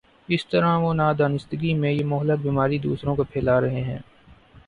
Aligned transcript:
اس 0.29 0.45
طرح 0.47 0.77
وہ 0.77 0.93
نادانستگی 0.93 1.73
میں 1.73 1.91
یہ 1.91 2.05
مہلک 2.05 2.39
بیماری 2.41 2.77
دوسروں 2.77 3.15
کو 3.15 3.23
پھیلا 3.23 3.59
رہے 3.61 3.81
ہیں۔ 3.81 3.99